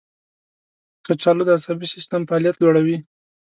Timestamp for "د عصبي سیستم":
1.45-2.21